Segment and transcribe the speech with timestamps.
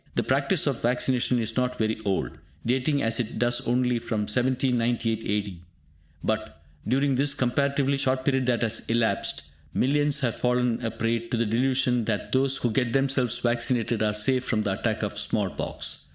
[0.15, 2.31] The practice of vaccination is not very old,
[2.65, 5.61] dating as it does only from 1798 A.D.
[6.23, 11.37] But, during this comparatively short period that has elapsed, millions have fallen a prey to
[11.37, 15.51] the delusion that those who get themselves vaccinated are safe from the attack of small
[15.51, 16.09] pox.